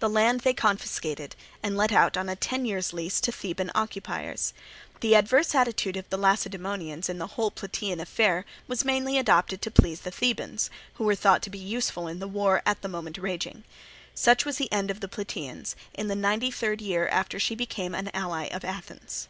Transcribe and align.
The 0.00 0.10
land 0.10 0.40
they 0.40 0.52
confiscated 0.52 1.36
and 1.62 1.76
let 1.76 1.92
out 1.92 2.16
on 2.16 2.28
a 2.28 2.34
ten 2.34 2.64
years' 2.64 2.92
lease 2.92 3.20
to 3.20 3.30
Theban 3.30 3.70
occupiers. 3.72 4.52
The 4.98 5.14
adverse 5.14 5.54
attitude 5.54 5.96
of 5.96 6.10
the 6.10 6.16
Lacedaemonians 6.18 7.08
in 7.08 7.18
the 7.18 7.28
whole 7.28 7.52
Plataean 7.52 8.00
affair 8.00 8.44
was 8.66 8.84
mainly 8.84 9.16
adopted 9.16 9.62
to 9.62 9.70
please 9.70 10.00
the 10.00 10.10
Thebans, 10.10 10.70
who 10.94 11.04
were 11.04 11.14
thought 11.14 11.42
to 11.42 11.50
be 11.50 11.58
useful 11.60 12.08
in 12.08 12.18
the 12.18 12.26
war 12.26 12.62
at 12.66 12.82
that 12.82 12.88
moment 12.88 13.16
raging. 13.16 13.62
Such 14.12 14.44
was 14.44 14.56
the 14.56 14.72
end 14.72 14.90
of 14.90 14.98
Plataea, 14.98 15.62
in 15.94 16.08
the 16.08 16.16
ninety 16.16 16.50
third 16.50 16.80
year 16.82 17.06
after 17.06 17.38
she 17.38 17.54
became 17.54 17.92
the 17.92 18.16
ally 18.16 18.46
of 18.46 18.64
Athens. 18.64 19.28